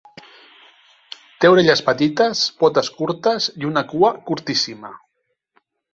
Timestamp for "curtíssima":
4.31-4.93